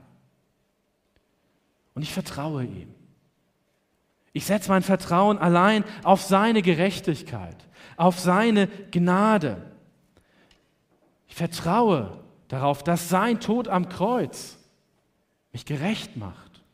[1.94, 2.92] und ich vertraue ihm.
[4.32, 7.54] Ich setze mein Vertrauen allein auf seine Gerechtigkeit,
[7.96, 9.70] auf seine Gnade.
[11.28, 14.58] Ich vertraue darauf, dass sein Tod am Kreuz
[15.52, 16.64] mich gerecht macht,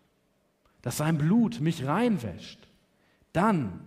[0.80, 2.66] dass sein Blut mich reinwäscht.
[3.34, 3.84] Dann,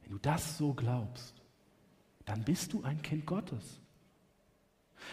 [0.00, 1.41] wenn du das so glaubst,
[2.24, 3.80] dann bist du ein Kind Gottes.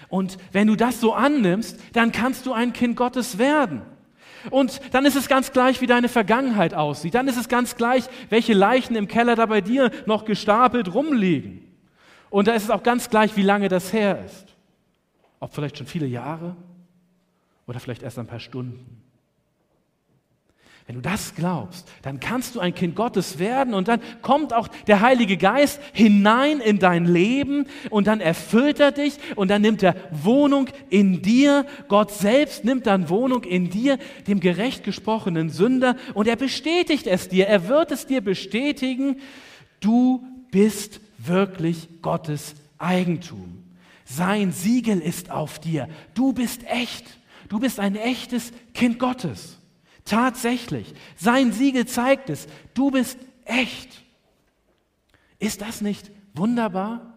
[0.07, 3.81] Und wenn du das so annimmst, dann kannst du ein Kind Gottes werden.
[4.51, 7.13] Und dann ist es ganz gleich, wie deine Vergangenheit aussieht.
[7.13, 11.65] Dann ist es ganz gleich, welche Leichen im Keller da bei dir noch gestapelt rumliegen.
[12.29, 14.55] Und da ist es auch ganz gleich, wie lange das her ist.
[15.39, 16.55] Ob vielleicht schon viele Jahre
[17.67, 18.98] oder vielleicht erst ein paar Stunden.
[20.89, 24.67] Wenn du das glaubst, dann kannst du ein Kind Gottes werden und dann kommt auch
[24.87, 29.83] der Heilige Geist hinein in dein Leben und dann erfüllt er dich und dann nimmt
[29.83, 31.67] er Wohnung in dir.
[31.89, 37.29] Gott selbst nimmt dann Wohnung in dir, dem gerecht gesprochenen Sünder und er bestätigt es
[37.29, 37.45] dir.
[37.45, 39.17] Er wird es dir bestätigen.
[39.81, 43.61] Du bist wirklich Gottes Eigentum.
[44.05, 45.87] Sein Siegel ist auf dir.
[46.15, 47.05] Du bist echt.
[47.47, 49.58] Du bist ein echtes Kind Gottes.
[50.09, 54.01] Tatsächlich, sein Siegel zeigt es, du bist echt.
[55.37, 57.13] Ist das nicht wunderbar?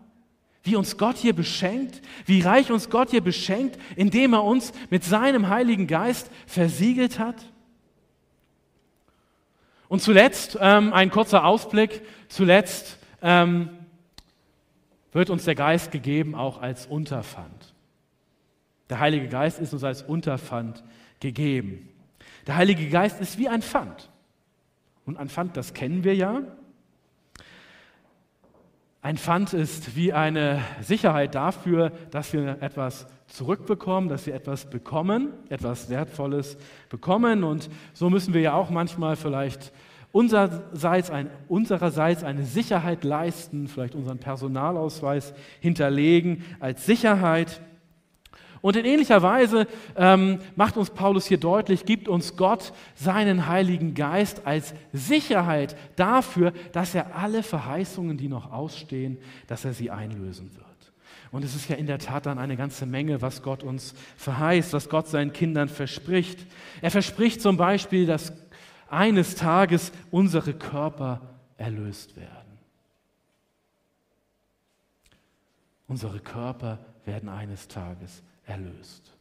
[0.62, 5.04] Wie uns Gott hier beschenkt, wie reich uns Gott hier beschenkt, indem er uns mit
[5.04, 7.36] seinem Heiligen Geist versiegelt hat?
[9.88, 12.02] Und zuletzt ähm, ein kurzer Ausblick.
[12.28, 13.70] Zuletzt ähm,
[15.12, 17.72] wird uns der Geist gegeben auch als Unterpfand.
[18.90, 20.84] Der Heilige Geist ist uns als Unterpfand
[21.20, 21.88] gegeben.
[22.46, 24.10] Der Heilige Geist ist wie ein Pfand.
[25.04, 26.42] Und ein Pfand, das kennen wir ja.
[29.00, 35.32] Ein Pfand ist wie eine Sicherheit dafür, dass wir etwas zurückbekommen, dass wir etwas bekommen,
[35.48, 36.56] etwas Wertvolles
[36.88, 37.42] bekommen.
[37.42, 39.72] Und so müssen wir ja auch manchmal vielleicht
[40.12, 47.60] unsererseits, ein, unsererseits eine Sicherheit leisten, vielleicht unseren Personalausweis hinterlegen als Sicherheit.
[48.62, 53.94] Und in ähnlicher Weise ähm, macht uns Paulus hier deutlich, gibt uns Gott seinen Heiligen
[53.94, 60.54] Geist als Sicherheit dafür, dass er alle Verheißungen, die noch ausstehen, dass er sie einlösen
[60.54, 60.66] wird.
[61.32, 64.72] Und es ist ja in der Tat dann eine ganze Menge, was Gott uns verheißt,
[64.74, 66.46] was Gott seinen Kindern verspricht.
[66.82, 68.32] Er verspricht zum Beispiel, dass
[68.88, 71.20] eines Tages unsere Körper
[71.56, 72.58] erlöst werden.
[75.88, 79.12] Unsere Körper werden eines Tages erlöst.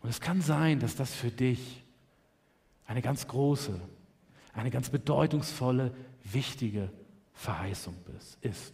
[0.00, 1.82] Und es kann sein, dass das für dich
[2.86, 3.80] eine ganz große,
[4.52, 6.90] eine ganz bedeutungsvolle, wichtige
[7.34, 7.96] Verheißung
[8.40, 8.72] ist.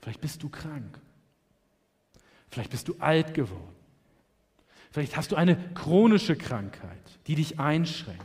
[0.00, 0.98] Vielleicht bist du krank.
[2.50, 3.74] Vielleicht bist du alt geworden.
[4.90, 8.24] Vielleicht hast du eine chronische Krankheit, die dich einschränkt.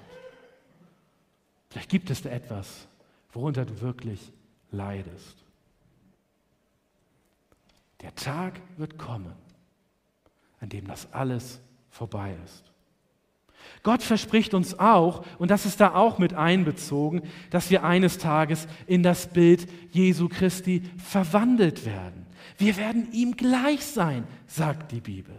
[1.70, 2.88] Vielleicht gibt es da etwas,
[3.34, 4.32] worunter du wirklich
[4.72, 5.44] leidest.
[8.02, 9.34] Der Tag wird kommen,
[10.64, 11.60] an dem das alles
[11.90, 12.64] vorbei ist.
[13.84, 18.68] Gott verspricht uns auch, und das ist da auch mit einbezogen, dass wir eines Tages
[18.88, 22.26] in das Bild Jesu Christi verwandelt werden.
[22.58, 25.36] Wir werden ihm gleich sein, sagt die Bibel.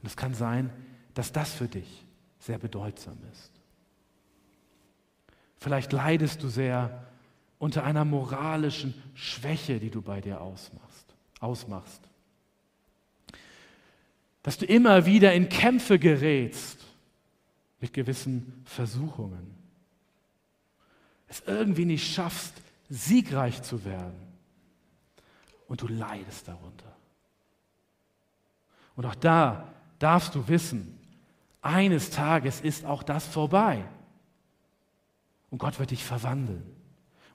[0.00, 0.70] Und es kann sein,
[1.14, 2.04] dass das für dich
[2.38, 3.50] sehr bedeutsam ist.
[5.58, 7.08] Vielleicht leidest du sehr
[7.58, 11.16] unter einer moralischen Schwäche, die du bei dir ausmachst.
[11.40, 12.07] ausmachst
[14.48, 16.78] dass du immer wieder in Kämpfe gerätst
[17.80, 19.54] mit gewissen Versuchungen.
[21.26, 22.54] Es irgendwie nicht schaffst,
[22.88, 24.18] siegreich zu werden.
[25.66, 26.96] Und du leidest darunter.
[28.96, 30.98] Und auch da darfst du wissen,
[31.60, 33.84] eines Tages ist auch das vorbei.
[35.50, 36.64] Und Gott wird dich verwandeln.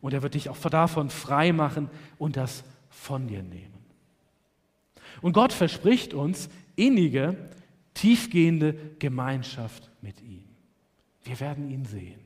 [0.01, 3.85] Und er wird dich auch davon frei machen und das von dir nehmen.
[5.21, 7.35] Und Gott verspricht uns innige,
[7.93, 10.43] tiefgehende Gemeinschaft mit ihm.
[11.23, 12.19] Wir werden ihn sehen,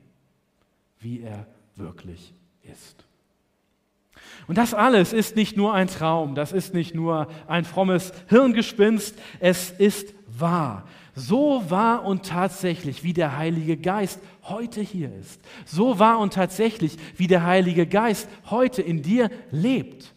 [1.00, 1.46] wie er
[1.76, 3.04] wirklich ist.
[4.46, 9.16] Und das alles ist nicht nur ein Traum, das ist nicht nur ein frommes Hirngespinst,
[9.40, 10.88] es ist wahr.
[11.14, 15.40] So wahr und tatsächlich, wie der Heilige Geist heute hier ist.
[15.66, 20.14] So wahr und tatsächlich, wie der Heilige Geist heute in dir lebt.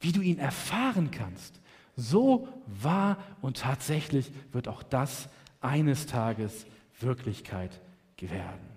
[0.00, 1.60] Wie du ihn erfahren kannst.
[1.96, 5.28] So wahr und tatsächlich wird auch das
[5.60, 6.66] eines Tages
[7.00, 7.80] Wirklichkeit
[8.20, 8.74] werden.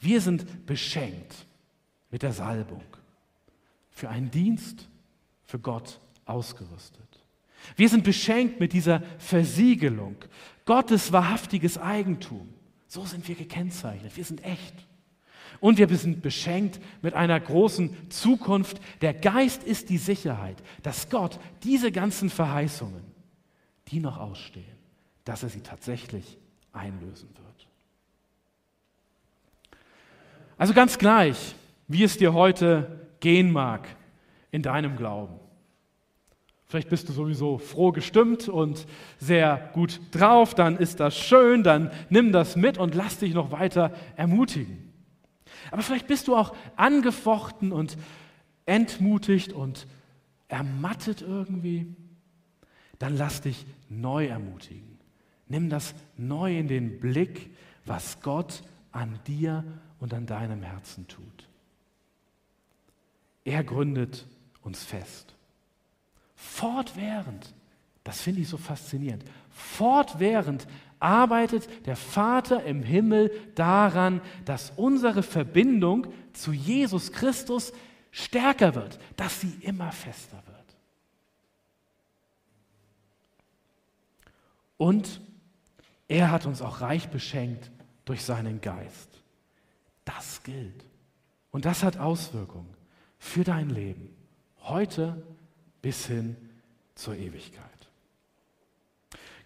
[0.00, 1.34] Wir sind beschenkt
[2.10, 2.84] mit der Salbung
[3.90, 4.88] für einen Dienst
[5.44, 7.08] für Gott ausgerüstet.
[7.76, 10.16] Wir sind beschenkt mit dieser Versiegelung.
[10.64, 12.48] Gottes wahrhaftiges Eigentum.
[12.86, 14.16] So sind wir gekennzeichnet.
[14.16, 14.74] Wir sind echt.
[15.60, 18.80] Und wir sind beschenkt mit einer großen Zukunft.
[19.00, 23.02] Der Geist ist die Sicherheit, dass Gott diese ganzen Verheißungen,
[23.88, 24.64] die noch ausstehen,
[25.24, 26.38] dass er sie tatsächlich
[26.72, 27.66] einlösen wird.
[30.56, 31.54] Also ganz gleich,
[31.88, 33.88] wie es dir heute gehen mag
[34.50, 35.40] in deinem Glauben.
[36.66, 38.86] Vielleicht bist du sowieso froh gestimmt und
[39.18, 43.52] sehr gut drauf, dann ist das schön, dann nimm das mit und lass dich noch
[43.52, 44.87] weiter ermutigen.
[45.70, 47.96] Aber vielleicht bist du auch angefochten und
[48.66, 49.86] entmutigt und
[50.48, 51.94] ermattet irgendwie.
[52.98, 54.98] Dann lass dich neu ermutigen.
[55.46, 57.50] Nimm das neu in den Blick,
[57.84, 59.64] was Gott an dir
[60.00, 61.48] und an deinem Herzen tut.
[63.44, 64.26] Er gründet
[64.62, 65.34] uns fest.
[66.34, 67.54] Fortwährend,
[68.04, 70.66] das finde ich so faszinierend, fortwährend
[71.00, 77.72] arbeitet der Vater im Himmel daran, dass unsere Verbindung zu Jesus Christus
[78.10, 80.58] stärker wird, dass sie immer fester wird.
[84.76, 85.20] Und
[86.06, 87.70] er hat uns auch reich beschenkt
[88.04, 89.08] durch seinen Geist.
[90.04, 90.84] Das gilt.
[91.50, 92.74] Und das hat Auswirkungen
[93.18, 94.08] für dein Leben,
[94.62, 95.22] heute
[95.82, 96.36] bis hin
[96.94, 97.67] zur Ewigkeit.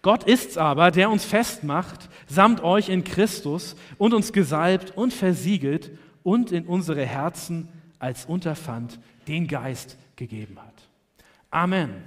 [0.03, 5.91] Gott ist's aber, der uns festmacht, samt euch in Christus und uns gesalbt und versiegelt
[6.23, 8.99] und in unsere Herzen als Unterpfand
[9.29, 10.73] den Geist gegeben hat.
[11.49, 12.03] Amen.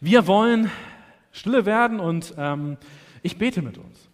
[0.00, 0.70] Wir wollen
[1.30, 2.76] stille werden und ähm,
[3.22, 4.08] ich bete mit uns.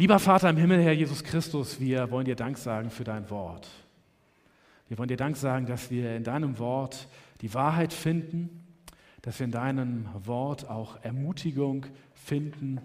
[0.00, 3.68] Lieber Vater im Himmel, Herr Jesus Christus, wir wollen dir Dank sagen für dein Wort.
[4.88, 7.06] Wir wollen dir Dank sagen, dass wir in deinem Wort
[7.42, 8.64] die Wahrheit finden,
[9.20, 11.84] dass wir in deinem Wort auch Ermutigung
[12.14, 12.80] finden,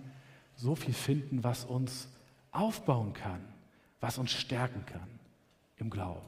[0.57, 2.09] so viel finden, was uns
[2.51, 3.39] aufbauen kann,
[4.01, 5.07] was uns stärken kann
[5.78, 6.28] im Glauben.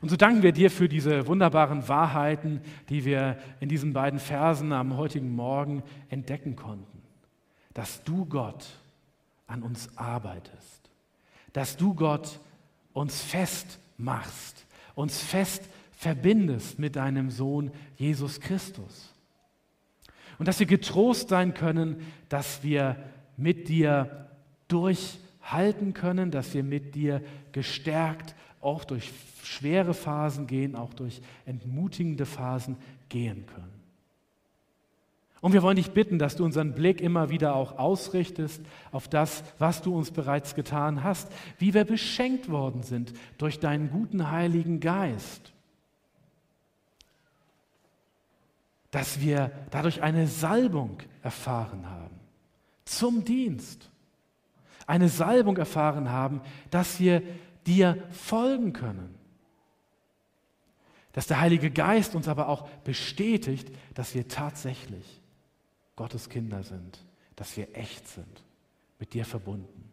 [0.00, 4.72] Und so danken wir dir für diese wunderbaren Wahrheiten, die wir in diesen beiden Versen
[4.72, 7.00] am heutigen Morgen entdecken konnten.
[7.74, 8.66] Dass du Gott
[9.48, 10.90] an uns arbeitest.
[11.52, 12.38] Dass du, Gott,
[12.92, 19.12] uns fest machst, uns fest verbindest mit deinem Sohn Jesus Christus.
[20.38, 22.96] Und dass wir getrost sein können, dass wir
[23.36, 24.28] mit dir
[24.68, 32.26] durchhalten können, dass wir mit dir gestärkt auch durch schwere Phasen gehen, auch durch entmutigende
[32.26, 32.76] Phasen
[33.08, 33.77] gehen können.
[35.40, 38.60] Und wir wollen dich bitten, dass du unseren Blick immer wieder auch ausrichtest
[38.90, 43.90] auf das, was du uns bereits getan hast, wie wir beschenkt worden sind durch deinen
[43.90, 45.52] guten Heiligen Geist.
[48.90, 52.18] Dass wir dadurch eine Salbung erfahren haben
[52.84, 53.90] zum Dienst.
[54.86, 57.22] Eine Salbung erfahren haben, dass wir
[57.66, 59.14] dir folgen können.
[61.12, 65.17] Dass der Heilige Geist uns aber auch bestätigt, dass wir tatsächlich
[65.98, 68.44] Gottes Kinder sind, dass wir echt sind,
[69.00, 69.90] mit dir verbunden.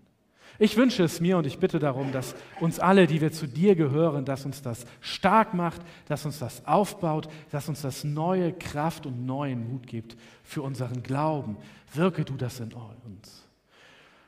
[0.60, 3.76] Ich wünsche es mir und ich bitte darum, dass uns alle, die wir zu dir
[3.76, 9.08] gehören, dass uns das stark macht, dass uns das aufbaut, dass uns das neue Kraft
[9.08, 11.58] und neuen Mut gibt für unseren Glauben.
[11.91, 13.47] Wirke du das in uns.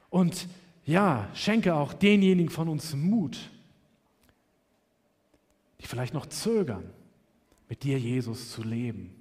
[0.10, 0.48] Und
[0.84, 3.52] ja, schenke auch denjenigen von uns Mut,
[5.80, 6.90] die vielleicht noch zögern,
[7.70, 9.17] mit dir, Jesus, zu leben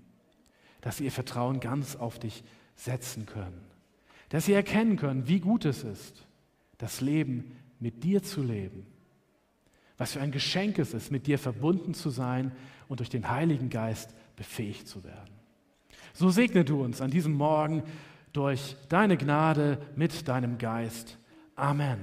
[0.87, 2.45] dass sie ihr Vertrauen ganz auf dich
[2.77, 3.61] setzen können.
[4.29, 6.29] Dass sie erkennen können, wie gut es ist,
[6.79, 8.87] das Leben mit dir zu leben.
[9.99, 12.53] Was für ein Geschenk es ist, mit dir verbunden zu sein
[12.87, 15.35] und durch den Heiligen Geist befähigt zu werden.
[16.13, 17.83] So segne du uns an diesem Morgen
[18.33, 21.19] durch deine Gnade mit deinem Geist.
[21.57, 21.99] Amen.